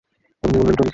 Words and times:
আপনি 0.43 0.55
এগুলো 0.57 0.69
রেকর্ড 0.69 0.77
করেছেন? 0.77 0.89